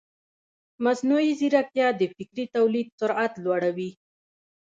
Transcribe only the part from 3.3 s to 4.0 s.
لوړوي.